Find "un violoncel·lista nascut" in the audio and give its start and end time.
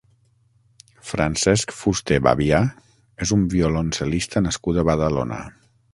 3.39-4.81